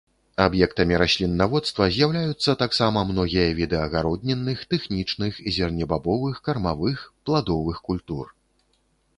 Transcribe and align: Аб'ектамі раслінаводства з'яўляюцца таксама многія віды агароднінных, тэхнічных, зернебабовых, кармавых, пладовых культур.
Аб'ектамі 0.43 0.95
раслінаводства 1.01 1.89
з'яўляюцца 1.97 2.55
таксама 2.63 3.03
многія 3.11 3.45
віды 3.59 3.77
агароднінных, 3.85 4.63
тэхнічных, 4.73 5.33
зернебабовых, 5.59 6.43
кармавых, 6.49 7.05
пладовых 7.29 7.77
культур. 7.93 8.25